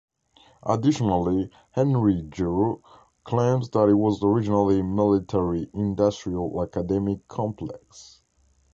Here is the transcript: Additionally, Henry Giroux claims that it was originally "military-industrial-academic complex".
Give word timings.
Additionally, 0.63 1.51
Henry 1.69 2.27
Giroux 2.33 2.81
claims 3.23 3.69
that 3.69 3.87
it 3.87 3.93
was 3.93 4.23
originally 4.23 4.81
"military-industrial-academic 4.81 7.27
complex". 7.27 8.23